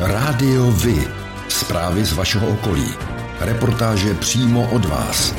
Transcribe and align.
Rádio 0.00 0.70
Vy. 0.70 1.08
Zprávy 1.48 2.04
z 2.04 2.12
vašeho 2.12 2.48
okolí. 2.48 2.94
Reportáže 3.40 4.14
přímo 4.14 4.70
od 4.70 4.84
vás. 4.84 5.34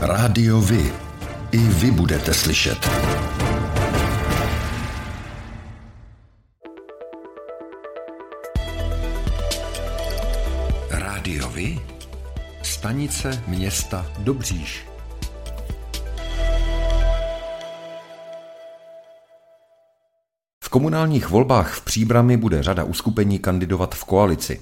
Rádio 0.00 0.60
Vy. 0.60 0.92
I 1.52 1.58
vy 1.58 1.90
budete 1.90 2.34
slyšet. 2.34 2.90
Rádio 10.90 11.48
Vy. 11.48 11.80
Stanice 12.62 13.42
města 13.46 14.06
Dobříš. 14.18 14.95
Komunálních 20.76 21.28
volbách 21.28 21.74
v 21.74 21.84
Příbrami 21.84 22.36
bude 22.36 22.62
řada 22.62 22.84
uskupení 22.84 23.38
kandidovat 23.38 23.94
v 23.94 24.04
koalici. 24.04 24.60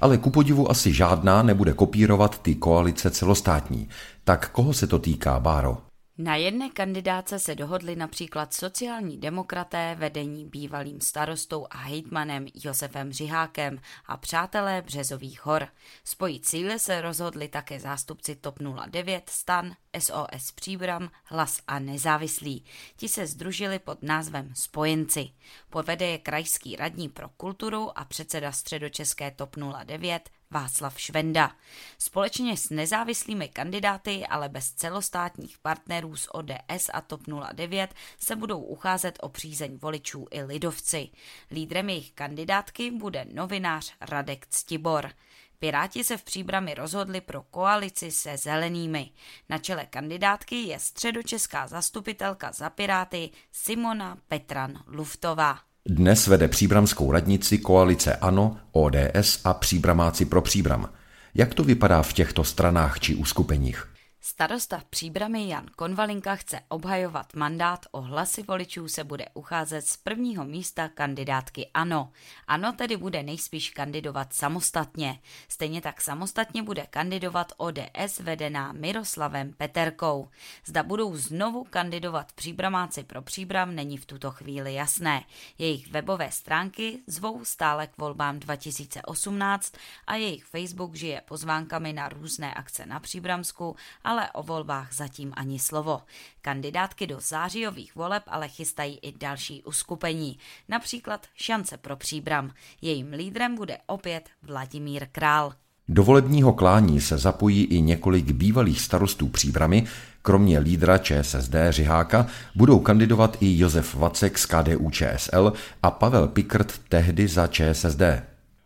Ale 0.00 0.18
ku 0.18 0.30
podivu 0.30 0.70
asi 0.70 0.92
žádná 0.92 1.42
nebude 1.42 1.72
kopírovat 1.72 2.42
ty 2.42 2.54
koalice 2.54 3.10
celostátní. 3.10 3.88
Tak 4.24 4.50
koho 4.50 4.72
se 4.72 4.86
to 4.86 4.98
týká, 4.98 5.40
Báro? 5.40 5.87
Na 6.20 6.36
jedné 6.36 6.70
kandidáce 6.70 7.38
se 7.38 7.54
dohodli 7.54 7.96
například 7.96 8.54
sociální 8.54 9.18
demokraté 9.18 9.96
vedení 9.98 10.44
bývalým 10.44 11.00
starostou 11.00 11.66
a 11.70 11.76
hejtmanem 11.76 12.46
Josefem 12.54 13.12
Řihákem 13.12 13.80
a 14.06 14.16
přátelé 14.16 14.82
Březových 14.82 15.46
hor. 15.46 15.68
Spojit 16.04 16.46
síly 16.46 16.78
se 16.78 17.00
rozhodli 17.00 17.48
také 17.48 17.80
zástupci 17.80 18.36
TOP 18.36 18.58
09, 18.86 19.30
STAN, 19.30 19.72
SOS 19.98 20.52
Příbram, 20.54 21.10
Hlas 21.24 21.60
a 21.66 21.78
Nezávislí. 21.78 22.64
Ti 22.96 23.08
se 23.08 23.26
združili 23.26 23.78
pod 23.78 24.02
názvem 24.02 24.54
Spojenci. 24.54 25.30
Povede 25.70 26.06
je 26.06 26.18
krajský 26.18 26.76
radní 26.76 27.08
pro 27.08 27.28
kulturu 27.28 27.98
a 27.98 28.04
předseda 28.04 28.52
středočeské 28.52 29.30
TOP 29.30 29.56
09 29.84 30.30
Václav 30.50 31.00
Švenda. 31.00 31.56
Společně 31.98 32.56
s 32.56 32.70
nezávislými 32.70 33.48
kandidáty, 33.48 34.26
ale 34.26 34.48
bez 34.48 34.72
celostátních 34.72 35.58
partnerů 35.58 36.16
z 36.16 36.28
ODS 36.32 36.90
a 36.92 37.00
TOP 37.00 37.20
09 37.52 37.94
se 38.18 38.36
budou 38.36 38.60
ucházet 38.60 39.18
o 39.22 39.28
přízeň 39.28 39.78
voličů 39.82 40.26
i 40.30 40.42
lidovci. 40.42 41.08
Lídrem 41.50 41.88
jejich 41.88 42.12
kandidátky 42.12 42.90
bude 42.90 43.26
novinář 43.32 43.94
Radek 44.00 44.46
Ctibor. 44.46 45.10
Piráti 45.58 46.04
se 46.04 46.16
v 46.16 46.24
příbrami 46.24 46.74
rozhodli 46.74 47.20
pro 47.20 47.42
koalici 47.42 48.10
se 48.10 48.36
zelenými. 48.36 49.10
Na 49.48 49.58
čele 49.58 49.86
kandidátky 49.86 50.56
je 50.56 50.78
středočeská 50.78 51.66
zastupitelka 51.66 52.52
za 52.52 52.70
Piráty 52.70 53.30
Simona 53.52 54.18
Petran 54.28 54.84
Luftová. 54.86 55.67
Dnes 55.86 56.26
vede 56.26 56.48
příbramskou 56.48 57.12
radnici 57.12 57.58
koalice 57.58 58.16
ANO, 58.16 58.56
ODS 58.72 59.40
a 59.44 59.54
příbramáci 59.54 60.24
pro 60.24 60.42
příbram. 60.42 60.88
Jak 61.34 61.54
to 61.54 61.64
vypadá 61.64 62.02
v 62.02 62.12
těchto 62.12 62.44
stranách 62.44 63.00
či 63.00 63.14
uskupeních? 63.14 63.97
Starosta 64.28 64.78
v 64.78 64.84
Příbrami 64.84 65.48
Jan 65.48 65.66
Konvalinka 65.76 66.36
chce 66.36 66.60
obhajovat 66.68 67.34
mandát, 67.34 67.86
o 67.90 68.00
hlasy 68.00 68.42
voličů 68.42 68.88
se 68.88 69.04
bude 69.04 69.26
ucházet 69.34 69.86
z 69.86 69.96
prvního 69.96 70.44
místa 70.44 70.88
kandidátky 70.88 71.70
ANO. 71.74 72.12
ANO 72.46 72.72
tedy 72.72 72.96
bude 72.96 73.22
nejspíš 73.22 73.70
kandidovat 73.70 74.32
samostatně. 74.32 75.18
Stejně 75.48 75.80
tak 75.80 76.00
samostatně 76.00 76.62
bude 76.62 76.86
kandidovat 76.90 77.52
ODS 77.56 78.20
vedená 78.20 78.72
Miroslavem 78.72 79.52
Peterkou. 79.52 80.28
Zda 80.64 80.82
budou 80.82 81.16
znovu 81.16 81.64
kandidovat 81.64 82.32
Příbramáci 82.32 83.04
pro 83.04 83.22
Příbram 83.22 83.74
není 83.74 83.96
v 83.96 84.06
tuto 84.06 84.30
chvíli 84.30 84.74
jasné. 84.74 85.24
Jejich 85.58 85.90
webové 85.92 86.30
stránky 86.30 86.98
zvou 87.06 87.44
stále 87.44 87.86
k 87.86 87.98
volbám 87.98 88.38
2018 88.38 89.72
a 90.06 90.14
jejich 90.14 90.44
Facebook 90.44 90.94
žije 90.94 91.20
pozvánkami 91.20 91.92
na 91.92 92.08
různé 92.08 92.54
akce 92.54 92.86
na 92.86 93.00
Příbramsku, 93.00 93.76
ale 94.04 94.17
o 94.32 94.42
volbách 94.42 94.94
zatím 94.94 95.32
ani 95.36 95.58
slovo. 95.58 96.00
Kandidátky 96.40 97.06
do 97.06 97.20
zářijových 97.20 97.96
voleb 97.96 98.22
ale 98.26 98.48
chystají 98.48 98.98
i 99.02 99.12
další 99.18 99.62
uskupení, 99.62 100.38
například 100.68 101.26
Šance 101.34 101.76
pro 101.76 101.96
příbram. 101.96 102.50
Jejím 102.82 103.12
lídrem 103.12 103.54
bude 103.54 103.78
opět 103.86 104.28
Vladimír 104.42 105.06
Král. 105.12 105.52
Do 105.88 106.02
volebního 106.02 106.52
klání 106.52 107.00
se 107.00 107.18
zapojí 107.18 107.64
i 107.64 107.80
několik 107.80 108.32
bývalých 108.32 108.80
starostů 108.80 109.28
příbramy, 109.28 109.86
kromě 110.22 110.58
lídra 110.58 110.98
ČSSD 110.98 111.54
Řiháka 111.70 112.26
budou 112.54 112.78
kandidovat 112.78 113.36
i 113.40 113.58
Josef 113.58 113.94
Vacek 113.94 114.38
z 114.38 114.46
KDU 114.46 114.90
ČSL 114.90 115.52
a 115.82 115.90
Pavel 115.90 116.28
Pikrt 116.28 116.80
tehdy 116.88 117.28
za 117.28 117.46
ČSSD. 117.46 118.02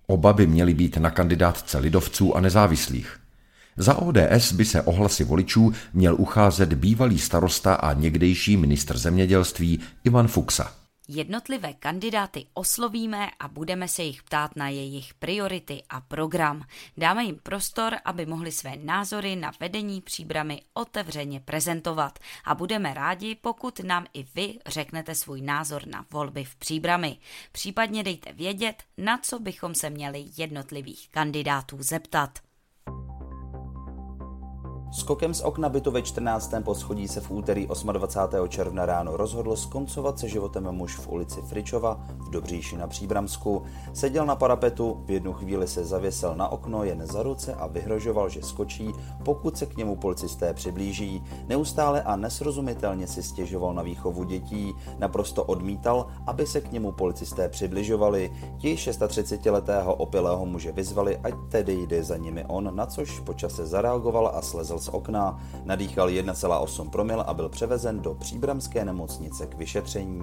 Oba 0.06 0.32
by 0.32 0.46
měli 0.46 0.74
být 0.74 0.96
na 0.96 1.10
kandidátce 1.10 1.78
lidovců 1.78 2.36
a 2.36 2.40
nezávislých. 2.40 3.21
Za 3.76 3.94
ODS 3.94 4.52
by 4.52 4.64
se 4.64 4.82
ohlasy 4.82 5.24
voličů 5.24 5.72
měl 5.92 6.14
ucházet 6.18 6.72
bývalý 6.72 7.18
starosta 7.18 7.74
a 7.74 7.92
někdejší 7.92 8.56
ministr 8.56 8.98
zemědělství 8.98 9.80
Ivan 10.04 10.28
Fuxa. 10.28 10.82
Jednotlivé 11.08 11.72
kandidáty 11.72 12.46
oslovíme 12.54 13.30
a 13.40 13.48
budeme 13.48 13.88
se 13.88 14.02
jich 14.02 14.22
ptát 14.22 14.56
na 14.56 14.68
jejich 14.68 15.14
priority 15.14 15.82
a 15.88 16.00
program. 16.00 16.64
Dáme 16.96 17.24
jim 17.24 17.38
prostor, 17.42 17.96
aby 18.04 18.26
mohli 18.26 18.52
své 18.52 18.76
názory 18.76 19.36
na 19.36 19.52
vedení 19.60 20.00
příbramy 20.00 20.62
otevřeně 20.74 21.40
prezentovat 21.40 22.18
a 22.44 22.54
budeme 22.54 22.94
rádi, 22.94 23.34
pokud 23.34 23.80
nám 23.80 24.06
i 24.14 24.26
vy 24.34 24.58
řeknete 24.66 25.14
svůj 25.14 25.40
názor 25.40 25.86
na 25.86 26.06
volby 26.10 26.44
v 26.44 26.56
příbrami. 26.56 27.16
Případně 27.52 28.02
dejte 28.02 28.32
vědět, 28.32 28.82
na 28.98 29.18
co 29.18 29.38
bychom 29.38 29.74
se 29.74 29.90
měli 29.90 30.24
jednotlivých 30.36 31.08
kandidátů 31.10 31.76
zeptat. 31.80 32.38
Skokem 34.92 35.34
z 35.34 35.40
okna 35.40 35.68
bytu 35.68 35.90
ve 35.90 36.02
14. 36.02 36.54
poschodí 36.64 37.08
se 37.08 37.20
v 37.20 37.30
úterý 37.30 37.68
28. 37.92 38.48
června 38.48 38.86
ráno 38.86 39.16
rozhodl 39.16 39.56
skoncovat 39.56 40.18
se 40.18 40.28
životem 40.28 40.68
muž 40.70 40.96
v 40.96 41.08
ulici 41.08 41.40
Fričova 41.42 42.00
v 42.18 42.30
Dobříši 42.30 42.76
na 42.76 42.86
Příbramsku. 42.86 43.62
Seděl 43.92 44.26
na 44.26 44.36
parapetu, 44.36 45.02
v 45.04 45.10
jednu 45.10 45.32
chvíli 45.32 45.68
se 45.68 45.84
zavěsel 45.84 46.34
na 46.36 46.48
okno 46.48 46.84
jen 46.84 47.06
za 47.06 47.22
ruce 47.22 47.54
a 47.54 47.66
vyhrožoval, 47.66 48.28
že 48.28 48.42
skočí, 48.42 48.92
pokud 49.24 49.58
se 49.58 49.66
k 49.66 49.76
němu 49.76 49.96
policisté 49.96 50.54
přiblíží. 50.54 51.22
Neustále 51.48 52.02
a 52.02 52.16
nesrozumitelně 52.16 53.06
si 53.06 53.22
stěžoval 53.22 53.74
na 53.74 53.82
výchovu 53.82 54.24
dětí, 54.24 54.74
naprosto 54.98 55.44
odmítal, 55.44 56.06
aby 56.26 56.46
se 56.46 56.60
k 56.60 56.72
němu 56.72 56.92
policisté 56.92 57.48
přibližovali. 57.48 58.32
Ti 58.58 58.74
36-letého 58.74 59.94
opilého 59.94 60.46
muže 60.46 60.72
vyzvali, 60.72 61.16
ať 61.16 61.34
tedy 61.48 61.74
jde 61.74 62.04
za 62.04 62.16
nimi 62.16 62.44
on, 62.48 62.76
na 62.76 62.86
což 62.86 63.20
počase 63.20 63.66
zareagoval 63.66 64.32
a 64.34 64.42
slezl 64.42 64.81
z 64.82 64.88
okna, 64.88 65.40
nadýchal 65.64 66.08
1,8 66.08 66.90
promil 66.90 67.20
a 67.20 67.34
byl 67.34 67.48
převezen 67.48 68.00
do 68.00 68.14
příbramské 68.14 68.84
nemocnice 68.84 69.46
k 69.46 69.54
vyšetření. 69.54 70.22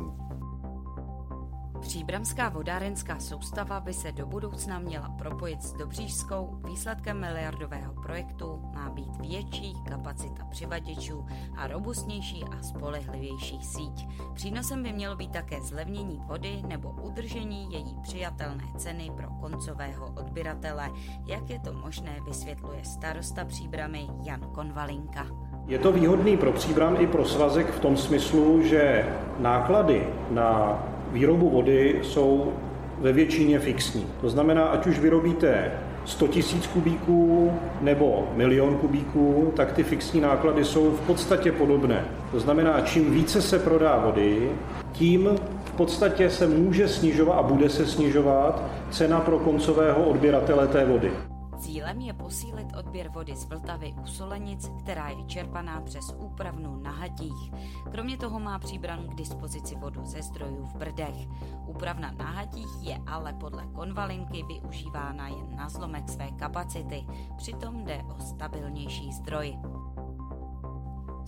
Příbramská 1.89 2.50
vodárenská 2.50 3.19
soustava 3.19 3.79
by 3.79 3.94
se 3.94 4.11
do 4.11 4.25
budoucna 4.25 4.79
měla 4.79 5.09
propojit 5.09 5.61
s 5.61 5.73
Dobřížskou. 5.73 6.59
Výsledkem 6.66 7.19
miliardového 7.19 7.94
projektu 7.94 8.61
má 8.73 8.89
být 8.89 9.16
větší 9.19 9.73
kapacita 9.89 10.45
přivaděčů 10.45 11.25
a 11.57 11.67
robustnější 11.67 12.44
a 12.44 12.63
spolehlivější 12.63 13.59
síť. 13.63 14.07
Přínosem 14.33 14.83
by 14.83 14.94
mělo 14.94 15.16
být 15.16 15.31
také 15.31 15.61
zlevnění 15.61 16.22
vody 16.27 16.61
nebo 16.67 16.89
udržení 17.01 17.73
její 17.73 17.95
přijatelné 18.01 18.63
ceny 18.77 19.11
pro 19.17 19.29
koncového 19.29 20.07
odběratele. 20.07 20.89
Jak 21.25 21.50
je 21.50 21.59
to 21.59 21.73
možné, 21.73 22.19
vysvětluje 22.25 22.85
starosta 22.85 23.45
Příbramy 23.45 24.07
Jan 24.23 24.41
Konvalinka. 24.41 25.27
Je 25.67 25.79
to 25.79 25.91
výhodný 25.91 26.38
pro 26.38 26.51
Příbram 26.51 26.95
i 27.00 27.07
pro 27.07 27.25
svazek 27.25 27.71
v 27.71 27.79
tom 27.79 27.97
smyslu, 27.97 28.61
že 28.63 29.09
náklady 29.39 30.07
na 30.29 30.79
výrobu 31.12 31.50
vody 31.50 32.00
jsou 32.04 32.54
ve 33.01 33.13
většině 33.13 33.60
fixní. 33.60 34.06
To 34.22 34.30
znamená, 34.30 34.63
ať 34.63 34.88
už 34.88 35.00
vyrobíte 35.00 35.72
100 36.06 36.25
000 36.25 36.38
kubíků 36.74 37.51
nebo 37.81 38.28
milion 38.36 38.75
kubíků, 38.75 39.54
tak 39.56 39.72
ty 39.72 39.83
fixní 39.83 40.22
náklady 40.22 40.66
jsou 40.66 40.92
v 40.92 41.01
podstatě 41.01 41.51
podobné. 41.51 42.06
To 42.31 42.39
znamená, 42.39 42.81
čím 42.81 43.13
více 43.13 43.42
se 43.42 43.60
prodá 43.60 44.01
vody, 44.06 44.51
tím 44.92 45.30
v 45.66 45.72
podstatě 45.72 46.30
se 46.30 46.48
může 46.48 46.88
snižovat 46.88 47.33
a 47.38 47.44
bude 47.44 47.69
se 47.69 47.86
snižovat 47.86 48.63
cena 48.92 49.19
pro 49.19 49.39
koncového 49.39 50.04
odběratele 50.04 50.68
té 50.68 50.86
vody. 50.86 51.12
Cílem 51.59 52.01
je 52.01 52.13
posílit 52.13 52.75
odběr 52.77 53.09
vody 53.09 53.35
z 53.35 53.45
Vltavy 53.45 53.94
u 54.03 54.06
Solenic, 54.06 54.71
která 54.79 55.09
je 55.09 55.23
čerpaná 55.23 55.81
přes 55.81 56.15
úpravnu 56.17 56.77
na 56.77 56.91
Hatích. 56.91 57.51
Kromě 57.91 58.17
toho 58.17 58.39
má 58.39 58.59
příbran 58.59 59.07
k 59.07 59.15
dispozici 59.15 59.75
vodu 59.75 60.06
ze 60.06 60.21
zdrojů 60.21 60.65
v 60.65 60.75
Brdech. 60.75 61.27
Úpravna 61.65 62.11
na 62.11 62.25
Hatích 62.25 62.69
je 62.81 63.00
ale 63.07 63.33
podle 63.33 63.67
konvalinky 63.67 64.44
využívána 64.44 65.27
jen 65.27 65.56
na 65.56 65.69
zlomek 65.69 66.09
své 66.09 66.31
kapacity, 66.31 67.06
přitom 67.38 67.85
jde 67.85 68.03
o 68.17 68.21
stabilnější 68.21 69.11
zdroj. 69.13 69.57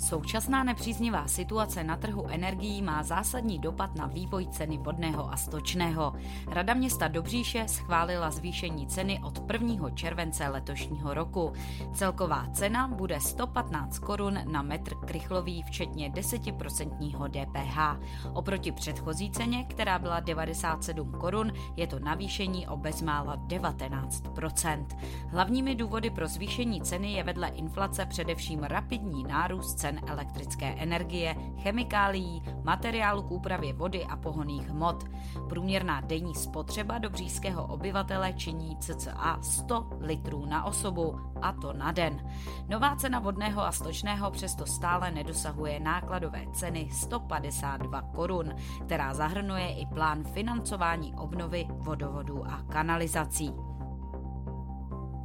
Současná 0.01 0.63
nepříznivá 0.63 1.27
situace 1.27 1.83
na 1.83 1.97
trhu 1.97 2.27
energií 2.27 2.81
má 2.81 3.03
zásadní 3.03 3.59
dopad 3.59 3.95
na 3.95 4.07
vývoj 4.07 4.47
ceny 4.47 4.77
vodného 4.77 5.33
a 5.33 5.37
stočného. 5.37 6.13
Rada 6.47 6.73
města 6.73 7.07
Dobříše 7.07 7.67
schválila 7.67 8.31
zvýšení 8.31 8.87
ceny 8.87 9.19
od 9.23 9.51
1. 9.53 9.89
července 9.89 10.47
letošního 10.47 11.13
roku. 11.13 11.53
Celková 11.93 12.47
cena 12.53 12.87
bude 12.87 13.19
115 13.19 13.99
korun 13.99 14.39
na 14.51 14.61
metr 14.61 14.95
krychlový, 14.95 15.63
včetně 15.63 16.09
10% 16.09 17.29
DPH. 17.29 18.05
Oproti 18.33 18.71
předchozí 18.71 19.31
ceně, 19.31 19.63
která 19.63 19.99
byla 19.99 20.19
97 20.19 21.11
korun, 21.11 21.51
je 21.75 21.87
to 21.87 21.99
navýšení 21.99 22.67
o 22.67 22.77
bezmála 22.77 23.37
19%. 23.37 24.85
Hlavními 25.27 25.75
důvody 25.75 26.09
pro 26.09 26.27
zvýšení 26.27 26.81
ceny 26.81 27.13
je 27.13 27.23
vedle 27.23 27.47
inflace 27.47 28.05
především 28.05 28.63
rapidní 28.63 29.23
nárůst 29.23 29.73
cen 29.73 29.90
cen 29.91 30.09
elektrické 30.09 30.75
energie, 30.79 31.35
chemikálií, 31.59 32.43
materiálu 32.63 33.23
k 33.23 33.31
úpravě 33.31 33.73
vody 33.73 34.05
a 34.05 34.15
pohoných 34.15 34.69
hmot. 34.69 35.03
Průměrná 35.49 36.01
denní 36.01 36.35
spotřeba 36.35 36.97
dobřížského 36.97 37.67
obyvatele 37.67 38.33
činí 38.33 38.77
cca 38.77 39.39
100 39.41 39.89
litrů 39.99 40.45
na 40.45 40.65
osobu, 40.65 41.19
a 41.41 41.51
to 41.51 41.73
na 41.73 41.91
den. 41.91 42.29
Nová 42.69 42.95
cena 42.95 43.19
vodného 43.19 43.61
a 43.61 43.71
stočného 43.71 44.31
přesto 44.31 44.65
stále 44.65 45.11
nedosahuje 45.11 45.79
nákladové 45.79 46.45
ceny 46.53 46.89
152 46.91 48.01
korun, 48.01 48.55
která 48.85 49.13
zahrnuje 49.13 49.75
i 49.75 49.85
plán 49.85 50.23
financování 50.23 51.13
obnovy 51.15 51.67
vodovodů 51.69 52.45
a 52.47 52.61
kanalizací. 52.69 53.70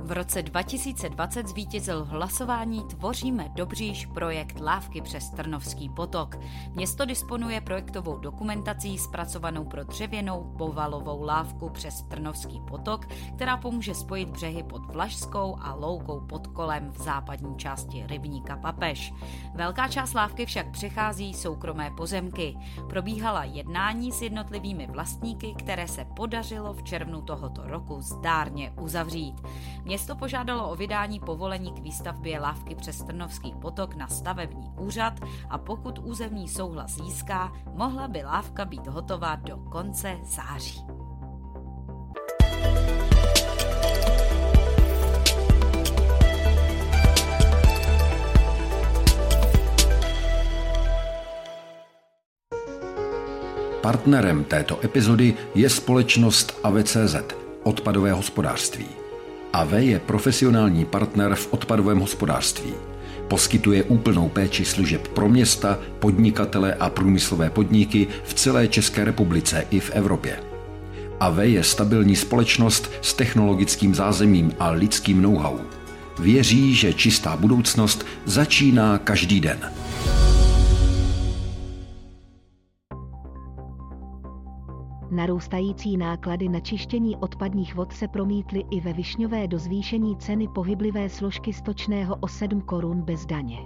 V 0.07 0.13
roce 0.13 0.43
2020 0.43 1.49
zvítězil 1.49 2.05
v 2.05 2.09
hlasování 2.09 2.85
Tvoříme 2.85 3.49
Dobříž 3.55 4.07
projekt 4.07 4.61
Lávky 4.61 5.01
přes 5.01 5.31
Trnovský 5.31 5.89
potok. 5.89 6.37
Město 6.75 7.05
disponuje 7.05 7.61
projektovou 7.61 8.19
dokumentací 8.19 8.99
zpracovanou 8.99 9.65
pro 9.65 9.85
dřevěnou 9.85 10.55
povalovou 10.59 11.23
lávku 11.23 11.69
přes 11.69 12.03
Trnovský 12.03 12.61
potok, 12.69 13.07
která 13.37 13.57
pomůže 13.57 13.95
spojit 13.95 14.29
břehy 14.29 14.63
pod 14.63 14.87
Vlašskou 14.93 15.57
a 15.61 15.75
Loukou 15.75 16.21
pod 16.21 16.47
kolem 16.47 16.91
v 16.91 17.03
západní 17.03 17.57
části 17.57 18.05
rybníka 18.07 18.57
Papež. 18.57 19.15
Velká 19.55 19.89
část 19.89 20.15
lávky 20.15 20.47
však 20.47 20.71
přechází 20.71 21.35
soukromé 21.35 21.91
pozemky. 21.91 22.57
Probíhala 22.89 23.45
jednání 23.45 24.13
s 24.13 24.23
jednotlivými 24.23 24.87
vlastníky, 24.87 25.55
které 25.59 25.89
se 25.89 26.05
podařilo 26.05 26.73
v 26.73 26.83
červnu 26.83 27.23
tohoto 27.23 27.63
roku 27.65 28.01
zdárně 28.01 28.73
uzavřít. 28.81 29.35
Město 29.87 30.17
požádalo 30.17 30.71
o 30.71 30.77
vydání 30.77 31.21
povolení 31.21 31.73
k 31.73 31.79
výstavbě 31.79 32.41
lávky 32.41 32.75
přes 32.75 33.03
Trnovský 33.03 33.55
potok 33.63 33.95
na 33.95 34.09
stavební 34.09 34.71
úřad 34.79 35.13
a 35.51 35.59
pokud 35.59 35.99
územní 35.99 36.49
souhlas 36.49 36.95
získá, 36.95 37.53
mohla 37.75 38.09
by 38.09 38.23
lávka 38.25 38.65
být 38.65 38.87
hotová 38.87 39.37
do 39.37 39.57
konce 39.57 40.19
září. 40.25 40.81
Partnerem 53.83 54.45
této 54.45 54.85
epizody 54.85 55.35
je 55.55 55.71
společnost 55.71 56.61
AVCZ, 56.63 57.17
odpadové 57.63 58.13
hospodářství. 58.13 59.06
AV 59.57 59.73
je 59.73 59.99
profesionální 59.99 60.85
partner 60.85 61.35
v 61.35 61.53
odpadovém 61.53 61.99
hospodářství. 61.99 62.73
Poskytuje 63.29 63.83
úplnou 63.83 64.29
péči 64.29 64.65
služeb 64.65 65.09
pro 65.09 65.29
města, 65.29 65.79
podnikatele 65.99 66.75
a 66.75 66.91
průmyslové 66.91 67.51
podniky 67.51 68.07
v 68.25 68.35
celé 68.35 68.69
České 68.69 69.05
republice 69.05 69.67
i 69.71 69.81
v 69.81 69.91
Evropě. 69.91 70.41
AV 71.21 71.39
je 71.39 71.65
stabilní 71.65 72.17
společnost 72.17 72.91
s 73.03 73.15
technologickým 73.15 73.95
zázemím 73.95 74.53
a 74.59 74.71
lidským 74.71 75.23
know-how. 75.23 75.59
Věří, 76.19 76.75
že 76.75 76.93
čistá 76.93 77.37
budoucnost 77.37 78.07
začíná 78.25 78.99
každý 78.99 79.41
den. 79.41 79.59
Narůstající 85.11 85.97
náklady 85.97 86.49
na 86.49 86.61
čištění 86.61 87.17
odpadních 87.17 87.75
vod 87.75 87.93
se 87.93 88.09
promítly 88.09 88.65
i 88.71 88.81
ve 88.81 88.93
višňové 88.93 89.49
do 89.49 89.59
zvýšení 89.59 90.17
ceny 90.17 90.49
pohyblivé 90.49 91.09
složky 91.09 91.53
stočného 91.53 92.17
o 92.17 92.29
7 92.29 92.61
korun 92.61 93.03
bez 93.03 93.27
daně. 93.27 93.59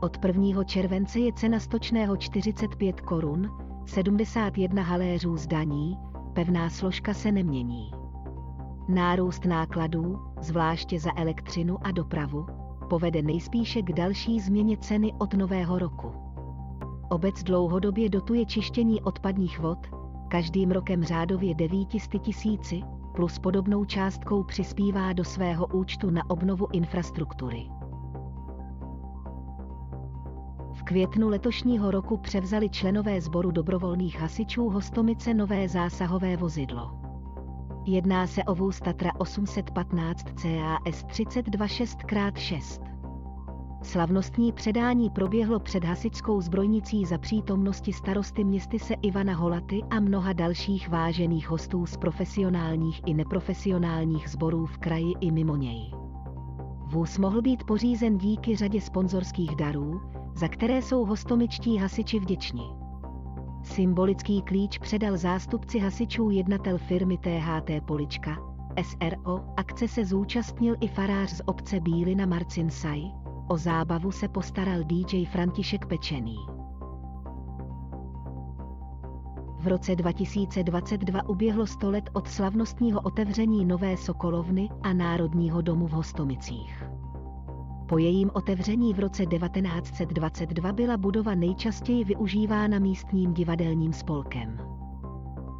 Od 0.00 0.24
1. 0.24 0.64
července 0.64 1.18
je 1.18 1.32
cena 1.32 1.60
stočného 1.60 2.16
45 2.16 3.00
korun, 3.00 3.50
71 3.86 4.82
haléřů 4.82 5.36
z 5.36 5.46
daní, 5.46 5.98
pevná 6.32 6.70
složka 6.70 7.14
se 7.14 7.32
nemění. 7.32 7.90
Nárůst 8.88 9.44
nákladů, 9.44 10.18
zvláště 10.40 11.00
za 11.00 11.10
elektřinu 11.16 11.86
a 11.86 11.90
dopravu, 11.90 12.46
povede 12.90 13.22
nejspíše 13.22 13.82
k 13.82 13.92
další 13.92 14.40
změně 14.40 14.76
ceny 14.76 15.12
od 15.18 15.34
nového 15.34 15.78
roku. 15.78 16.12
Obec 17.10 17.42
dlouhodobě 17.42 18.08
dotuje 18.08 18.46
čištění 18.46 19.02
odpadních 19.02 19.60
vod, 19.60 19.78
každým 20.32 20.70
rokem 20.70 21.04
řádově 21.04 21.54
900 21.54 22.22
tisíci, 22.22 22.82
plus 23.14 23.38
podobnou 23.38 23.84
částkou 23.84 24.42
přispívá 24.42 25.12
do 25.12 25.24
svého 25.24 25.66
účtu 25.66 26.10
na 26.10 26.30
obnovu 26.30 26.66
infrastruktury. 26.72 27.66
V 30.72 30.82
květnu 30.82 31.28
letošního 31.28 31.90
roku 31.90 32.16
převzali 32.16 32.70
členové 32.70 33.20
sboru 33.20 33.50
dobrovolných 33.50 34.20
hasičů 34.20 34.68
Hostomice 34.68 35.34
nové 35.34 35.68
zásahové 35.68 36.36
vozidlo. 36.36 36.90
Jedná 37.86 38.26
se 38.26 38.44
o 38.44 38.54
vůz 38.54 38.80
Tatra 38.80 39.10
815 39.18 40.24
CAS 40.24 41.04
326x6. 41.04 42.91
Slavnostní 43.82 44.52
předání 44.52 45.10
proběhlo 45.10 45.58
před 45.60 45.84
hasičskou 45.84 46.40
zbrojnicí 46.40 47.04
za 47.04 47.18
přítomnosti 47.18 47.92
starosty 47.92 48.44
městyse 48.44 48.94
Ivana 49.02 49.34
Holaty 49.34 49.82
a 49.90 50.00
mnoha 50.00 50.32
dalších 50.32 50.88
vážených 50.88 51.48
hostů 51.50 51.86
z 51.86 51.96
profesionálních 51.96 53.00
i 53.06 53.14
neprofesionálních 53.14 54.28
sborů 54.28 54.66
v 54.66 54.78
kraji 54.78 55.12
i 55.20 55.30
mimo 55.30 55.56
něj. 55.56 55.92
Vůz 56.86 57.18
mohl 57.18 57.42
být 57.42 57.64
pořízen 57.64 58.18
díky 58.18 58.56
řadě 58.56 58.80
sponzorských 58.80 59.56
darů, 59.56 60.00
za 60.34 60.48
které 60.48 60.82
jsou 60.82 61.04
hostomičtí 61.04 61.78
hasiči 61.78 62.20
vděční. 62.20 62.66
Symbolický 63.62 64.42
klíč 64.42 64.78
předal 64.78 65.16
zástupci 65.16 65.78
hasičů 65.78 66.30
jednatel 66.30 66.78
firmy 66.78 67.18
THT 67.18 67.86
Polička, 67.86 68.36
SRO, 68.82 69.40
akce 69.56 69.88
se 69.88 70.04
zúčastnil 70.04 70.76
i 70.80 70.88
farář 70.88 71.30
z 71.30 71.42
obce 71.46 71.80
Bílina 71.80 72.26
Marcin 72.26 72.70
Saj, 72.70 73.21
O 73.52 73.56
zábavu 73.56 74.12
se 74.12 74.28
postaral 74.28 74.84
DJ 74.84 75.24
František 75.24 75.86
Pečený. 75.86 76.36
V 79.58 79.66
roce 79.66 79.96
2022 79.96 81.28
uběhlo 81.28 81.66
100 81.66 81.90
let 81.90 82.10
od 82.12 82.28
slavnostního 82.28 83.00
otevření 83.00 83.64
Nové 83.64 83.96
Sokolovny 83.96 84.68
a 84.82 84.92
Národního 84.92 85.60
domu 85.62 85.86
v 85.86 85.90
Hostomicích. 85.90 86.84
Po 87.88 87.98
jejím 87.98 88.30
otevření 88.34 88.94
v 88.94 88.98
roce 88.98 89.26
1922 89.26 90.72
byla 90.72 90.96
budova 90.96 91.34
nejčastěji 91.34 92.04
využívána 92.04 92.78
místním 92.78 93.34
divadelním 93.34 93.92
spolkem 93.92 94.71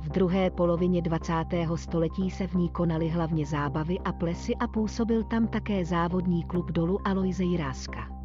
druhé 0.09 0.51
polovině 0.51 1.03
20. 1.03 1.35
století 1.75 2.31
se 2.31 2.47
v 2.47 2.55
ní 2.55 2.69
konaly 2.69 3.09
hlavně 3.09 3.47
zábavy 3.47 3.99
a 3.99 4.13
plesy 4.13 4.57
a 4.57 4.67
působil 4.67 5.25
tam 5.25 5.47
také 5.47 5.85
závodní 5.85 6.45
klub 6.45 6.73
dolu 6.73 6.99
Aloise 7.05 7.45
Jiráska. 7.45 8.23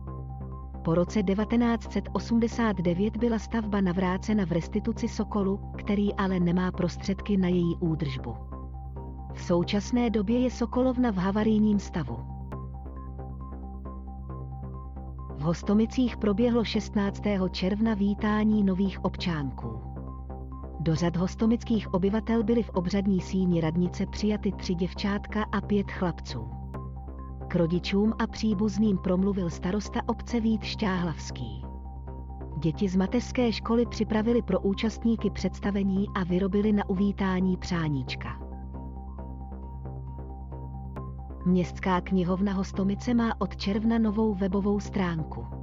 Po 0.83 0.95
roce 0.95 1.23
1989 1.23 3.17
byla 3.17 3.39
stavba 3.39 3.81
navrácena 3.81 4.45
v 4.45 4.51
restituci 4.51 5.07
Sokolu, 5.07 5.59
který 5.77 6.13
ale 6.13 6.39
nemá 6.39 6.71
prostředky 6.71 7.37
na 7.37 7.47
její 7.47 7.75
údržbu. 7.79 8.35
V 9.33 9.41
současné 9.41 10.09
době 10.09 10.39
je 10.39 10.51
Sokolovna 10.51 11.11
v 11.11 11.17
havarijním 11.17 11.79
stavu. 11.79 12.17
V 15.37 15.41
Hostomicích 15.41 16.17
proběhlo 16.17 16.63
16. 16.63 17.21
června 17.51 17.93
vítání 17.93 18.63
nových 18.63 19.05
občánků. 19.05 19.96
Do 20.87 20.95
řad 20.95 21.17
hostomických 21.17 21.93
obyvatel 21.93 22.43
byly 22.43 22.63
v 22.63 22.69
obřadní 22.69 23.21
síni 23.21 23.61
radnice 23.61 24.05
přijaty 24.05 24.51
tři 24.51 24.75
děvčátka 24.75 25.43
a 25.51 25.61
pět 25.61 25.91
chlapců. 25.91 26.49
K 27.47 27.55
rodičům 27.55 28.13
a 28.19 28.27
příbuzným 28.27 28.97
promluvil 28.97 29.49
starosta 29.49 29.99
obce 30.07 30.39
Vít 30.39 30.63
Šťáhlavský. 30.63 31.65
Děti 32.57 32.89
z 32.89 32.95
mateřské 32.95 33.51
školy 33.51 33.85
připravili 33.85 34.41
pro 34.41 34.59
účastníky 34.59 35.29
představení 35.29 36.05
a 36.15 36.23
vyrobili 36.23 36.73
na 36.73 36.89
uvítání 36.89 37.57
přáníčka. 37.57 38.39
Městská 41.45 42.01
knihovna 42.01 42.53
Hostomice 42.53 43.13
má 43.13 43.41
od 43.41 43.57
června 43.57 43.97
novou 43.97 44.33
webovou 44.33 44.79
stránku 44.79 45.56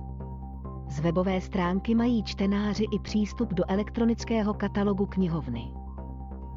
Z 0.88 1.00
webové 1.00 1.40
stránky 1.40 1.94
mají 1.94 2.22
čtenáři 2.22 2.86
i 2.92 2.98
přístup 2.98 3.54
do 3.54 3.64
elektronického 3.68 4.54
katalogu 4.54 5.06
knihovny. 5.06 5.74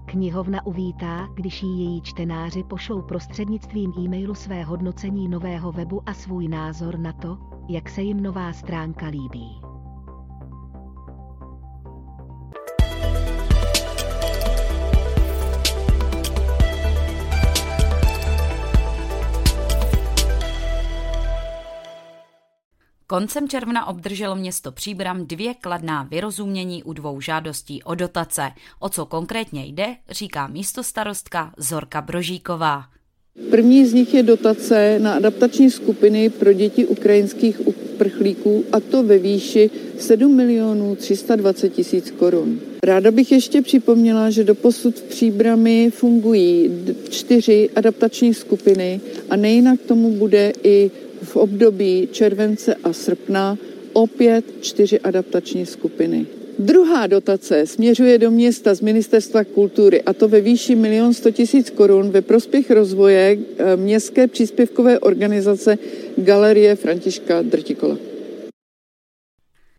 Knihovna 0.05 0.65
uvítá, 0.65 1.27
když 1.33 1.63
jí 1.63 1.85
její 1.85 2.01
čtenáři 2.01 2.63
pošlou 2.63 3.01
prostřednictvím 3.01 3.93
e-mailu 3.97 4.35
své 4.35 4.63
hodnocení 4.63 5.27
nového 5.27 5.71
webu 5.71 6.01
a 6.05 6.13
svůj 6.13 6.47
názor 6.47 6.99
na 6.99 7.13
to, 7.13 7.54
jak 7.69 7.89
se 7.89 8.01
jim 8.01 8.23
nová 8.23 8.53
stránka 8.53 9.07
líbí. 9.07 9.61
Koncem 23.07 23.49
června 23.49 23.85
obdrželo 23.85 24.35
město 24.35 24.71
Příbram 24.71 25.25
dvě 25.27 25.53
kladná 25.53 26.03
vyrozumění 26.03 26.83
u 26.83 26.93
dvou 26.93 27.21
žádostí 27.21 27.83
o 27.83 27.95
dotace. 27.95 28.51
O 28.79 28.89
co 28.89 29.05
konkrétně 29.05 29.65
jde, 29.65 29.95
říká 30.09 30.47
místostarostka 30.47 31.53
Zorka 31.57 32.01
Brožíková. 32.01 32.94
První 33.49 33.85
z 33.85 33.93
nich 33.93 34.13
je 34.13 34.23
dotace 34.23 34.99
na 34.99 35.13
adaptační 35.13 35.71
skupiny 35.71 36.29
pro 36.29 36.53
děti 36.53 36.85
ukrajinských 36.85 37.67
uprchlíků 37.67 38.63
a 38.71 38.79
to 38.79 39.03
ve 39.03 39.17
výši 39.17 39.69
7 39.97 40.35
milionů 40.35 40.95
320 40.95 41.69
tisíc 41.69 42.11
korun. 42.11 42.59
Ráda 42.83 43.11
bych 43.11 43.31
ještě 43.31 43.61
připomněla, 43.61 44.29
že 44.29 44.43
doposud 44.43 44.95
v 44.95 45.03
Příbrami 45.03 45.91
fungují 45.91 46.71
čtyři 47.09 47.69
adaptační 47.75 48.33
skupiny 48.33 49.01
a 49.29 49.35
nejinak 49.35 49.81
tomu 49.81 50.11
bude 50.11 50.53
i 50.63 50.91
v 51.23 51.35
období 51.35 52.09
července 52.11 52.75
a 52.83 52.93
srpna 52.93 53.57
opět 53.93 54.45
čtyři 54.61 54.99
adaptační 54.99 55.65
skupiny. 55.65 56.25
Druhá 56.59 57.07
dotace 57.07 57.67
směřuje 57.67 58.17
do 58.17 58.31
města 58.31 58.75
z 58.75 58.81
Ministerstva 58.81 59.43
kultury 59.43 60.01
a 60.03 60.13
to 60.13 60.27
ve 60.27 60.41
výši 60.41 60.73
1 60.73 61.13
100 61.13 61.29
000 61.53 61.63
korun 61.75 62.09
ve 62.09 62.21
prospěch 62.21 62.71
rozvoje 62.71 63.37
eh, 63.57 63.75
městské 63.75 64.27
příspěvkové 64.27 64.99
organizace 64.99 65.77
Galerie 66.17 66.75
Františka 66.75 67.41
Drtikola. 67.41 67.97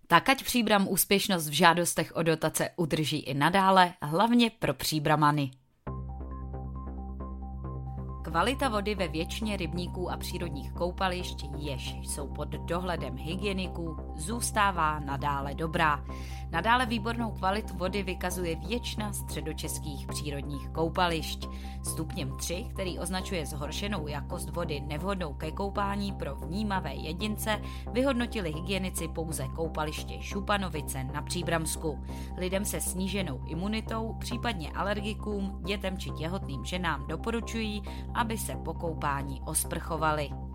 Tak 0.07 0.29
ať 0.29 0.45
Příbram 0.45 0.89
úspěšnost 0.91 1.49
v 1.49 1.53
žádostech 1.53 2.13
o 2.17 2.23
dotace 2.23 2.69
udrží 2.77 3.19
i 3.19 3.35
nadále, 3.35 3.93
hlavně 4.03 4.51
pro 4.59 4.75
Příbramany. 4.75 5.51
Kvalita 8.27 8.69
vody 8.69 8.95
ve 8.95 9.09
většině 9.09 9.57
rybníků 9.57 10.11
a 10.11 10.17
přírodních 10.17 10.73
koupališť, 10.73 11.45
jež 11.57 11.95
jsou 12.03 12.29
pod 12.29 12.49
dohledem 12.49 13.17
hygieniků, 13.17 13.97
zůstává 14.17 15.01
nadále 15.01 15.55
dobrá. 15.55 16.05
Nadále 16.51 16.87
výbornou 16.87 17.31
kvalitu 17.31 17.77
vody 17.77 18.03
vykazuje 18.03 18.57
většina 18.57 19.13
středočeských 19.13 20.07
přírodních 20.07 20.69
koupališť. 20.69 21.47
Stupněm 21.83 22.37
3, 22.37 22.67
který 22.73 22.99
označuje 22.99 23.47
zhoršenou 23.47 24.09
jakost 24.09 24.51
vody 24.51 24.81
nevhodnou 24.81 25.35
ke 25.35 25.51
koupání 25.51 26.13
pro 26.13 26.37
vnímavé 26.37 26.95
jedince, 26.95 27.61
vyhodnotili 27.93 28.53
hygienici 28.53 29.09
pouze 29.09 29.49
koupaliště 29.49 30.17
Šupanovice 30.21 31.05
na 31.05 31.23
Příbramsku. 31.23 32.05
Lidem 32.37 32.65
se 32.65 32.81
sníženou 32.81 33.41
imunitou, 33.47 34.17
případně 34.19 34.73
alergikům, 34.73 35.61
dětem 35.65 35.99
či 35.99 36.11
těhotným 36.11 36.65
ženám 36.65 37.07
doporučují, 37.07 37.83
aby 38.17 38.39
se 38.39 38.57
po 38.57 38.75
koupání 38.75 39.43
osprchovali. 39.45 40.46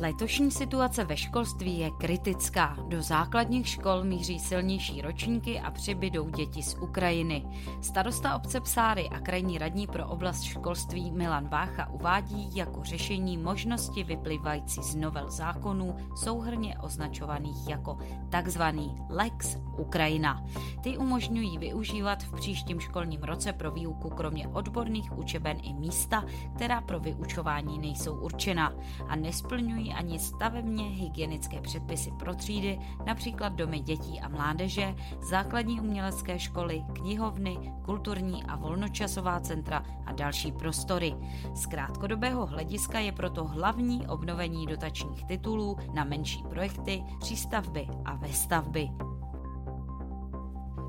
Letošní 0.00 0.50
situace 0.50 1.04
ve 1.04 1.16
školství 1.16 1.78
je 1.78 1.90
kritická. 1.90 2.76
Do 2.88 3.02
základních 3.02 3.68
škol 3.68 4.04
míří 4.04 4.38
silnější 4.38 5.02
ročníky 5.02 5.60
a 5.60 5.70
přibydou 5.70 6.28
děti 6.28 6.62
z 6.62 6.74
Ukrajiny. 6.74 7.46
Starosta 7.80 8.36
obce 8.36 8.60
Psáry 8.60 9.08
a 9.08 9.20
krajní 9.20 9.58
radní 9.58 9.86
pro 9.86 10.08
oblast 10.08 10.42
školství 10.42 11.10
Milan 11.10 11.48
Vácha 11.48 11.90
uvádí 11.90 12.56
jako 12.56 12.84
řešení 12.84 13.38
možnosti 13.38 14.04
vyplývající 14.04 14.82
z 14.82 14.94
novel 14.94 15.30
zákonů 15.30 15.96
souhrně 16.16 16.78
označovaných 16.78 17.68
jako 17.68 17.98
takzvaný 18.30 18.96
Lex 19.08 19.56
Ukrajina. 19.78 20.44
Ty 20.82 20.98
umožňují 20.98 21.58
využívat 21.58 22.22
v 22.22 22.32
příštím 22.32 22.80
školním 22.80 23.22
roce 23.22 23.52
pro 23.52 23.70
výuku 23.70 24.10
kromě 24.10 24.48
odborných 24.48 25.18
učeben 25.18 25.56
i 25.62 25.74
místa, 25.74 26.24
která 26.56 26.80
pro 26.80 27.00
vyučování 27.00 27.78
nejsou 27.78 28.20
určena 28.20 28.72
a 29.08 29.16
nesplňují 29.16 29.85
ani 29.94 30.18
stavebně 30.18 30.84
hygienické 30.84 31.60
předpisy 31.60 32.10
pro 32.18 32.34
třídy, 32.34 32.78
například 33.06 33.52
domy 33.52 33.80
dětí 33.80 34.20
a 34.20 34.28
mládeže, 34.28 34.94
základní 35.20 35.80
umělecké 35.80 36.38
školy, 36.38 36.84
knihovny, 36.92 37.72
kulturní 37.84 38.44
a 38.44 38.56
volnočasová 38.56 39.40
centra 39.40 39.84
a 40.06 40.12
další 40.12 40.52
prostory. 40.52 41.14
Z 41.54 41.66
krátkodobého 41.66 42.46
hlediska 42.46 42.98
je 42.98 43.12
proto 43.12 43.44
hlavní 43.44 44.06
obnovení 44.06 44.66
dotačních 44.66 45.24
titulů 45.24 45.76
na 45.94 46.04
menší 46.04 46.42
projekty, 46.42 47.04
přístavby 47.20 47.88
a 48.04 48.14
vestavby. 48.14 48.88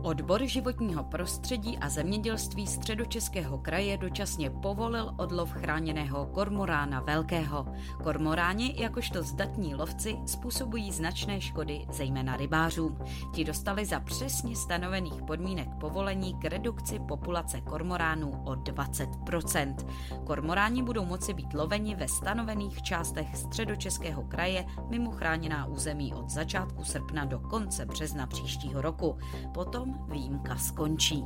Odbor 0.08 0.46
životního 0.46 1.04
prostředí 1.04 1.78
a 1.78 1.90
zemědělství 1.90 2.68
středočeského 2.68 3.58
kraje 3.58 3.98
dočasně 3.98 4.50
povolil 4.50 5.14
odlov 5.18 5.52
chráněného 5.52 6.26
kormorána 6.26 7.00
velkého. 7.00 7.66
Kormoráni, 8.04 8.76
jakožto 8.78 9.24
zdatní 9.24 9.76
lovci, 9.76 10.18
způsobují 10.26 10.92
značné 10.92 11.42
škody, 11.42 11.86
zejména 11.92 12.38
rybářům. 12.38 12.98
Ti 13.34 13.44
dostali 13.44 13.86
za 13.86 14.00
přesně 14.00 14.56
stanovených 14.56 15.22
podmínek 15.22 15.68
povolení 15.80 16.34
k 16.34 16.46
redukci 16.46 17.00
populace 17.00 17.62
kormoránů 17.62 18.44
o 18.46 18.52
20%. 18.52 19.76
Kormoráni 20.24 20.84
budou 20.84 21.06
moci 21.06 21.34
být 21.34 21.54
loveni 21.54 21.96
ve 21.96 22.08
stanovených 22.08 22.82
částech 22.82 23.38
středočeského 23.38 24.24
kraje 24.24 24.66
mimo 24.90 25.12
chráněná 25.12 25.66
území 25.66 26.14
od 26.14 26.30
začátku 26.30 26.84
srpna 26.84 27.26
do 27.26 27.40
konce 27.40 27.86
března 27.86 28.28
příštího 28.28 28.82
roku. 28.82 29.18
Potom 29.54 29.97
výjimka 30.08 30.56
skončí. 30.56 31.26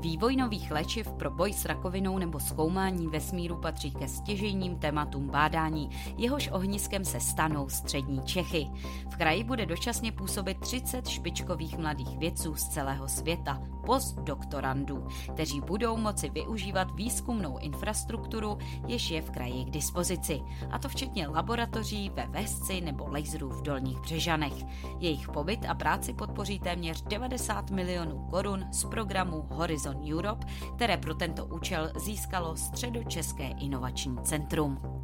Vývoj 0.00 0.36
nových 0.36 0.70
léčiv 0.70 1.12
pro 1.12 1.30
boj 1.30 1.52
s 1.52 1.64
rakovinou 1.64 2.18
nebo 2.18 2.40
zkoumání 2.40 3.06
vesmíru 3.06 3.56
patří 3.56 3.90
ke 3.90 4.08
stěžejním 4.08 4.78
tématům 4.78 5.28
bádání, 5.28 5.90
jehož 6.16 6.48
ohniskem 6.52 7.04
se 7.04 7.20
stanou 7.20 7.68
střední 7.68 8.22
Čechy. 8.22 8.70
V 9.10 9.16
kraji 9.16 9.44
bude 9.44 9.66
dočasně 9.66 10.12
působit 10.12 10.60
30 10.60 11.08
špičkových 11.08 11.78
mladých 11.78 12.18
vědců 12.18 12.54
z 12.54 12.68
celého 12.68 13.08
světa, 13.08 13.62
postdoktorandů, 13.86 15.06
kteří 15.32 15.60
budou 15.60 15.96
moci 15.96 16.30
využívat 16.30 16.94
výzkumnou 16.94 17.58
infrastrukturu, 17.58 18.58
jež 18.86 19.10
je 19.10 19.22
v 19.22 19.30
kraji 19.30 19.64
k 19.64 19.70
dispozici, 19.70 20.40
a 20.70 20.78
to 20.78 20.88
včetně 20.88 21.28
laboratoří 21.28 22.10
ve 22.10 22.26
Vesci 22.26 22.80
nebo 22.80 23.08
laserů 23.08 23.48
v 23.48 23.62
Dolních 23.62 24.00
Břežanech. 24.00 24.54
Jejich 24.98 25.28
pobyt 25.28 25.66
a 25.68 25.74
práci 25.74 26.12
podpoří 26.12 26.58
téměř 26.58 27.02
90 27.02 27.70
milionů 27.70 28.26
korun 28.30 28.64
z 28.72 28.84
programu 28.84 29.46
Horizon 29.50 29.89
Europe, 30.12 30.46
které 30.76 30.96
pro 30.96 31.14
tento 31.14 31.46
účel 31.46 31.92
získalo 31.96 32.56
Středočeské 32.56 33.44
inovační 33.44 34.16
centrum. 34.22 35.00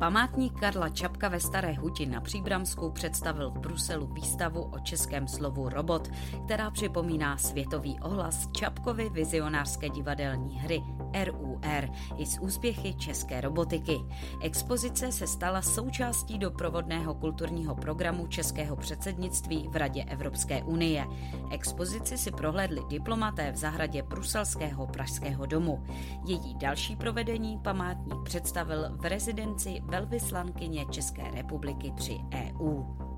Památník 0.00 0.60
Karla 0.60 0.88
Čapka 0.88 1.28
ve 1.28 1.40
Staré 1.40 1.72
huti 1.72 2.06
na 2.06 2.20
Příbramsku 2.20 2.90
představil 2.90 3.50
v 3.50 3.58
Bruselu 3.58 4.06
výstavu 4.06 4.62
o 4.62 4.78
českém 4.78 5.28
slovu 5.28 5.68
robot, 5.68 6.08
která 6.44 6.70
připomíná 6.70 7.36
světový 7.36 8.00
ohlas 8.00 8.48
Čapkovy 8.52 9.10
vizionářské 9.10 9.88
divadelní 9.88 10.58
hry 10.58 10.82
RUR 11.24 11.90
i 12.16 12.26
z 12.26 12.38
úspěchy 12.38 12.94
české 12.94 13.40
robotiky. 13.40 14.00
Expozice 14.42 15.12
se 15.12 15.26
stala 15.26 15.62
součástí 15.62 16.38
doprovodného 16.38 17.14
kulturního 17.14 17.74
programu 17.74 18.26
českého 18.26 18.76
předsednictví 18.76 19.68
v 19.70 19.76
Radě 19.76 20.04
Evropské 20.04 20.62
unie. 20.62 21.06
Expozici 21.50 22.18
si 22.18 22.30
prohlédli 22.30 22.80
diplomaté 22.88 23.52
v 23.52 23.56
zahradě 23.56 24.02
Bruselského 24.02 24.86
Pražského 24.86 25.46
domu. 25.46 25.84
Její 26.26 26.54
další 26.54 26.96
provedení 26.96 27.58
památník 27.58 28.22
představil 28.24 28.96
v 28.96 29.04
rezidenci 29.04 29.80
velvyslankyně 29.84 30.86
České 30.90 31.30
republiky 31.30 31.92
při 31.96 32.20
EU. 32.34 33.09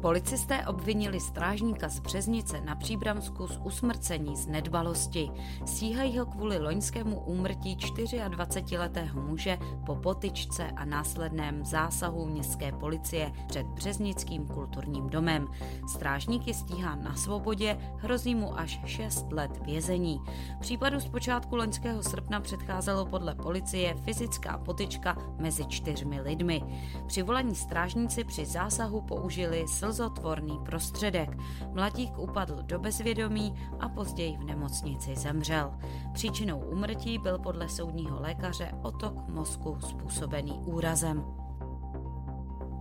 Policisté 0.00 0.66
obvinili 0.66 1.20
strážníka 1.20 1.88
z 1.88 2.00
Březnice 2.00 2.60
na 2.60 2.76
Příbramsku 2.76 3.46
z 3.46 3.60
usmrcení 3.64 4.36
z 4.36 4.46
nedbalosti. 4.46 5.30
Stíhají 5.66 6.18
ho 6.18 6.26
kvůli 6.26 6.58
loňskému 6.58 7.20
úmrtí 7.20 7.76
24-letého 7.76 9.22
muže 9.26 9.58
po 9.86 9.96
potyčce 9.96 10.70
a 10.76 10.84
následném 10.84 11.64
zásahu 11.64 12.26
městské 12.26 12.72
policie 12.72 13.32
před 13.46 13.66
Březnickým 13.66 14.46
kulturním 14.46 15.08
domem. 15.08 15.48
Strážník 15.88 16.46
je 16.46 16.54
stíhán 16.54 17.04
na 17.04 17.14
svobodě, 17.14 17.78
hrozí 17.96 18.34
mu 18.34 18.58
až 18.58 18.80
6 18.84 19.32
let 19.32 19.60
vězení. 19.64 20.20
Případu 20.60 21.00
z 21.00 21.08
počátku 21.08 21.56
loňského 21.56 22.02
srpna 22.02 22.40
předcházelo 22.40 23.06
podle 23.06 23.34
policie 23.34 23.94
fyzická 23.94 24.58
potyčka 24.58 25.16
mezi 25.38 25.66
čtyřmi 25.66 26.20
lidmi. 26.20 26.62
Přivolaní 27.06 27.54
strážníci 27.54 28.24
při 28.24 28.46
zásahu 28.46 29.00
použili 29.00 29.68
slzotvorný 29.92 30.58
prostředek. 30.64 31.38
Mladík 31.72 32.18
upadl 32.18 32.62
do 32.62 32.78
bezvědomí 32.78 33.54
a 33.80 33.88
později 33.88 34.36
v 34.36 34.44
nemocnici 34.44 35.16
zemřel. 35.16 35.72
Příčinou 36.12 36.58
úmrtí 36.58 37.18
byl 37.18 37.38
podle 37.38 37.68
soudního 37.68 38.20
lékaře 38.20 38.72
otok 38.82 39.28
mozku 39.28 39.78
způsobený 39.80 40.52
úrazem. 40.64 41.39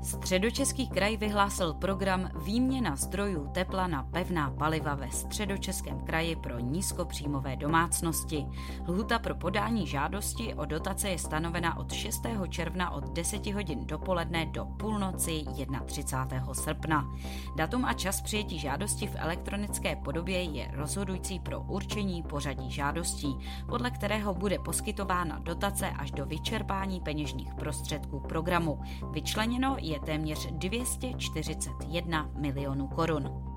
Středočeský 0.01 0.87
kraj 0.87 1.17
vyhlásil 1.17 1.73
program 1.73 2.29
Výměna 2.43 2.95
zdrojů 2.95 3.47
tepla 3.53 3.87
na 3.87 4.03
pevná 4.03 4.51
paliva 4.51 4.95
ve 4.95 5.11
středočeském 5.11 5.99
kraji 5.99 6.35
pro 6.35 6.59
nízkopříjmové 6.59 7.55
domácnosti. 7.55 8.45
Lhuta 8.87 9.19
pro 9.19 9.35
podání 9.35 9.87
žádosti 9.87 10.53
o 10.53 10.65
dotace 10.65 11.09
je 11.09 11.17
stanovena 11.17 11.77
od 11.77 11.91
6. 11.91 12.21
června 12.49 12.91
od 12.91 13.13
10 13.13 13.45
hodin 13.47 13.85
dopoledne 13.85 14.45
do 14.45 14.65
půlnoci 14.65 15.43
31. 15.85 16.53
srpna. 16.53 17.11
Datum 17.55 17.85
a 17.85 17.93
čas 17.93 18.21
přijetí 18.21 18.59
žádosti 18.59 19.07
v 19.07 19.15
elektronické 19.15 19.95
podobě 19.95 20.43
je 20.43 20.71
rozhodující 20.73 21.39
pro 21.39 21.61
určení 21.61 22.23
pořadí 22.23 22.71
žádostí, 22.71 23.37
podle 23.69 23.91
kterého 23.91 24.33
bude 24.33 24.59
poskytována 24.59 25.39
dotace 25.39 25.89
až 25.89 26.11
do 26.11 26.25
vyčerpání 26.25 26.99
peněžních 26.99 27.53
prostředků 27.53 28.19
programu. 28.19 28.79
Vyčleněno 29.11 29.75
je 29.89 29.99
téměř 29.99 30.47
241 30.51 32.29
milionů 32.35 32.87
korun. 32.87 33.48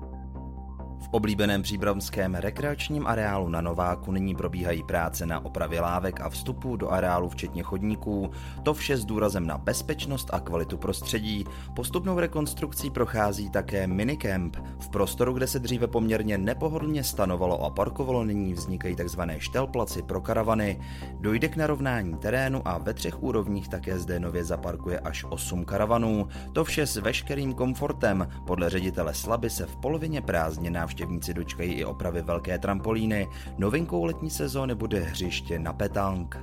V 1.03 1.07
oblíbeném 1.11 1.61
příbramském 1.61 2.35
rekreačním 2.35 3.07
areálu 3.07 3.49
na 3.49 3.61
Nováku 3.61 4.11
nyní 4.11 4.35
probíhají 4.35 4.83
práce 4.83 5.25
na 5.25 5.45
opravě 5.45 5.81
lávek 5.81 6.21
a 6.21 6.29
vstupu 6.29 6.75
do 6.75 6.89
areálu 6.89 7.29
včetně 7.29 7.63
chodníků, 7.63 8.31
to 8.63 8.73
vše 8.73 8.97
s 8.97 9.05
důrazem 9.05 9.47
na 9.47 9.57
bezpečnost 9.57 10.29
a 10.33 10.39
kvalitu 10.39 10.77
prostředí. 10.77 11.45
Postupnou 11.75 12.19
rekonstrukcí 12.19 12.89
prochází 12.89 13.49
také 13.49 13.87
minikemp. 13.87 14.57
V 14.79 14.89
prostoru, 14.89 15.33
kde 15.33 15.47
se 15.47 15.59
dříve 15.59 15.87
poměrně 15.87 16.37
nepohodlně 16.37 17.03
stanovalo 17.03 17.63
a 17.63 17.69
parkovalo, 17.69 18.23
nyní 18.23 18.53
vznikají 18.53 18.95
tzv. 18.95 19.21
štelplaci 19.37 20.01
pro 20.01 20.21
karavany. 20.21 20.81
Dojde 21.19 21.47
k 21.47 21.55
narovnání 21.55 22.17
terénu 22.17 22.67
a 22.67 22.77
ve 22.77 22.93
třech 22.93 23.23
úrovních 23.23 23.67
také 23.67 23.99
zde 23.99 24.19
nově 24.19 24.43
zaparkuje 24.43 24.99
až 24.99 25.25
8 25.29 25.65
karavanů. 25.65 26.27
To 26.53 26.63
vše 26.63 26.87
s 26.87 26.95
veškerým 26.95 27.53
komfortem. 27.53 28.27
Podle 28.47 28.69
ředitele 28.69 29.13
Slaby 29.13 29.49
se 29.49 29.65
v 29.65 29.75
polovině 29.75 30.21
prázdně 30.21 30.71
návštěvníci 30.93 31.33
dočkají 31.33 31.73
i 31.73 31.85
opravy 31.85 32.21
velké 32.21 32.59
trampolíny. 32.59 33.27
Novinkou 33.57 34.05
letní 34.05 34.29
sezóny 34.29 34.75
bude 34.75 34.99
hřiště 34.99 35.59
na 35.59 35.73
petank. 35.73 36.37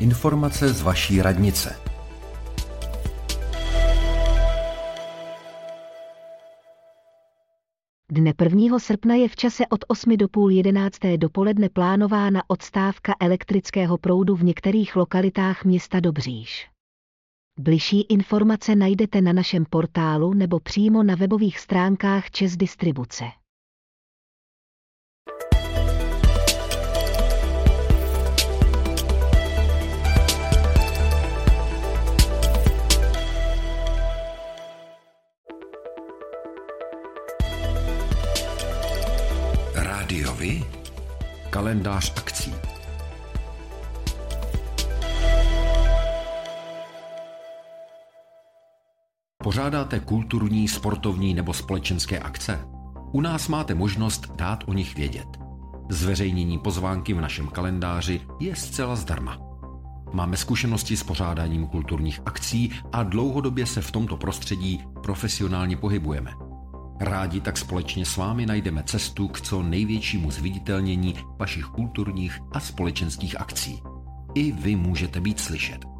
Informace 0.00 0.68
z 0.72 0.82
vaší 0.82 1.22
radnice. 1.22 1.89
Dne 8.20 8.34
1. 8.42 8.78
srpna 8.78 9.14
je 9.14 9.28
v 9.28 9.36
čase 9.36 9.66
od 9.66 9.84
8 9.88 10.16
do 10.16 10.28
půl 10.28 10.50
11. 10.50 10.98
dopoledne 11.16 11.68
plánována 11.68 12.42
odstávka 12.48 13.14
elektrického 13.20 13.98
proudu 13.98 14.36
v 14.36 14.44
některých 14.44 14.96
lokalitách 14.96 15.64
města 15.64 16.00
Dobříš. 16.00 16.68
Bližší 17.58 18.00
informace 18.00 18.76
najdete 18.76 19.20
na 19.20 19.32
našem 19.32 19.64
portálu 19.70 20.34
nebo 20.34 20.60
přímo 20.60 21.02
na 21.02 21.14
webových 21.14 21.58
stránkách 21.58 22.30
Čes 22.30 22.56
Distribuce. 22.56 23.24
Vy? 40.40 40.64
Kalendář 41.50 42.12
akcí. 42.16 42.54
Pořádáte 49.42 50.00
kulturní, 50.00 50.68
sportovní 50.68 51.34
nebo 51.34 51.52
společenské 51.52 52.18
akce? 52.18 52.58
U 53.12 53.20
nás 53.20 53.48
máte 53.48 53.74
možnost 53.74 54.32
dát 54.36 54.64
o 54.66 54.72
nich 54.72 54.96
vědět. 54.96 55.28
Zveřejnění 55.90 56.58
pozvánky 56.58 57.14
v 57.14 57.20
našem 57.20 57.48
kalendáři 57.48 58.20
je 58.40 58.56
zcela 58.56 58.96
zdarma. 58.96 59.38
Máme 60.12 60.36
zkušenosti 60.36 60.96
s 60.96 61.02
pořádáním 61.02 61.66
kulturních 61.66 62.20
akcí 62.26 62.72
a 62.92 63.02
dlouhodobě 63.02 63.66
se 63.66 63.82
v 63.82 63.90
tomto 63.90 64.16
prostředí 64.16 64.84
profesionálně 65.02 65.76
pohybujeme. 65.76 66.49
Rádi 67.00 67.40
tak 67.40 67.58
společně 67.58 68.06
s 68.06 68.16
vámi 68.16 68.46
najdeme 68.46 68.82
cestu 68.82 69.28
k 69.28 69.40
co 69.40 69.62
největšímu 69.62 70.30
zviditelnění 70.30 71.14
vašich 71.38 71.64
kulturních 71.64 72.40
a 72.52 72.60
společenských 72.60 73.40
akcí. 73.40 73.82
I 74.34 74.52
vy 74.52 74.76
můžete 74.76 75.20
být 75.20 75.40
slyšet. 75.40 75.99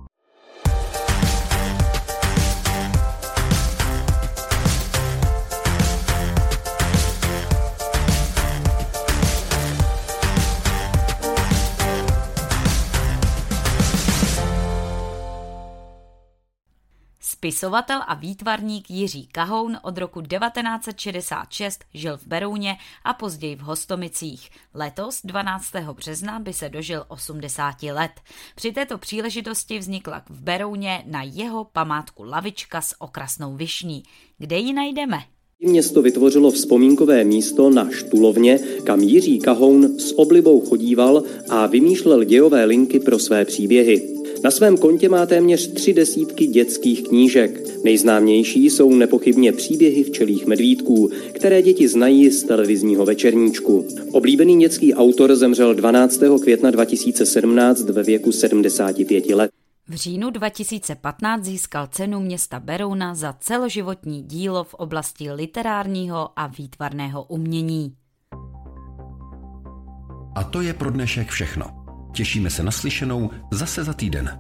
Spisovatel 17.41 18.01
a 18.07 18.15
výtvarník 18.15 18.91
Jiří 18.91 19.29
Kahoun 19.33 19.79
od 19.83 19.99
roku 19.99 20.23
1966 20.23 21.85
žil 21.95 22.17
v 22.17 22.27
Berouně 22.27 22.77
a 23.05 23.15
později 23.15 23.57
v 23.57 23.61
Hostomicích. 23.61 24.51
Letos 24.75 25.21
12. 25.25 25.67
března 25.93 26.39
by 26.39 26.53
se 26.53 26.69
dožil 26.69 27.05
80 27.09 27.83
let. 27.83 28.11
Při 28.57 28.73
této 28.73 28.99
příležitosti 28.99 29.79
vznikla 29.79 30.23
v 30.29 30.43
Berouně 30.43 31.05
na 31.07 31.23
jeho 31.23 31.65
památku 31.65 32.23
lavička 32.25 32.81
s 32.81 32.95
okrasnou 33.01 33.57
višní. 33.57 34.03
Kde 34.39 34.59
ji 34.59 34.73
najdeme? 34.73 35.19
Město 35.61 36.03
vytvořilo 36.03 36.51
vzpomínkové 36.51 37.25
místo 37.25 37.71
na 37.71 37.91
Štulovně, 37.91 38.59
kam 38.85 39.01
Jiří 39.01 39.39
Kahoun 39.39 39.99
s 39.99 40.19
oblibou 40.19 40.61
chodíval 40.61 41.23
a 41.49 41.67
vymýšlel 41.67 42.25
dějové 42.25 42.65
linky 42.65 43.01
pro 43.01 43.19
své 43.19 43.45
příběhy. 43.45 44.20
Na 44.45 44.51
svém 44.51 44.79
kontě 44.79 45.09
má 45.09 45.27
téměř 45.27 45.73
tři 45.73 45.95
desítky 45.95 46.47
dětských 46.47 47.09
knížek. 47.09 47.85
Nejznámější 47.85 48.71
jsou 48.71 48.95
nepochybně 48.95 49.53
příběhy 49.53 50.05
včelých 50.05 50.47
medvídků, 50.47 51.11
které 51.33 51.63
děti 51.63 51.89
znají 51.89 52.31
z 52.31 52.45
televizního 52.45 53.05
večerníčku. 53.05 53.89
Oblíbený 54.13 54.61
dětský 54.61 54.95
autor 54.95 55.37
zemřel 55.37 55.75
12. 55.75 56.21
května 56.43 56.71
2017 56.71 57.83
ve 57.83 58.03
věku 58.03 58.33
75 58.33 59.27
let. 59.27 59.51
V 59.89 59.95
říjnu 59.95 60.31
2015 60.31 61.45
získal 61.45 61.87
cenu 61.87 62.21
města 62.21 62.61
Berouna 62.61 63.15
za 63.15 63.33
celoživotní 63.41 64.23
dílo 64.23 64.65
v 64.65 64.75
oblasti 64.75 65.33
literárního 65.33 66.29
a 66.37 66.47
výtvarného 66.47 67.23
umění. 67.23 67.95
A 70.35 70.45
to 70.45 70.61
je 70.61 70.75
pro 70.75 70.91
dnešek 70.91 71.29
všechno. 71.29 71.80
Těšíme 72.13 72.51
se 72.51 72.63
na 72.63 72.71
slyšenou 72.71 73.31
zase 73.51 73.85
za 73.85 73.93
týden. 73.93 74.39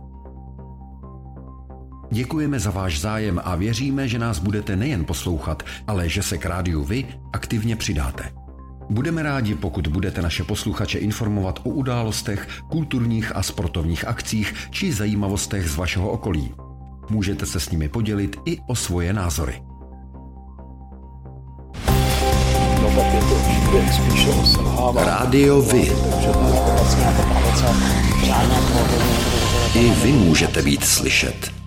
Děkujeme 2.12 2.60
za 2.60 2.70
váš 2.70 3.00
zájem 3.00 3.40
a 3.44 3.56
věříme, 3.56 4.08
že 4.08 4.18
nás 4.18 4.38
budete 4.38 4.76
nejen 4.76 5.04
poslouchat, 5.04 5.62
ale 5.86 6.08
že 6.08 6.22
se 6.22 6.38
k 6.38 6.46
rádiu 6.46 6.84
vy 6.84 7.06
aktivně 7.32 7.76
přidáte. 7.76 8.32
Budeme 8.90 9.22
rádi, 9.22 9.54
pokud 9.54 9.86
budete 9.86 10.22
naše 10.22 10.44
posluchače 10.44 10.98
informovat 10.98 11.60
o 11.64 11.70
událostech, 11.70 12.48
kulturních 12.70 13.36
a 13.36 13.42
sportovních 13.42 14.08
akcích 14.08 14.54
či 14.70 14.92
zajímavostech 14.92 15.68
z 15.68 15.76
vašeho 15.76 16.10
okolí. 16.10 16.54
Můžete 17.10 17.46
se 17.46 17.60
s 17.60 17.70
nimi 17.70 17.88
podělit 17.88 18.36
i 18.44 18.58
o 18.66 18.74
svoje 18.74 19.12
názory. 19.12 19.62
No 22.82 22.88
tak 22.96 23.14
je 23.14 23.20
to 23.20 23.38
selhávání. 23.38 24.59
Rádio 24.80 25.62
Vy. 25.62 25.92
I 29.74 29.90
vy 29.90 30.12
můžete 30.12 30.62
být 30.62 30.84
slyšet. 30.84 31.59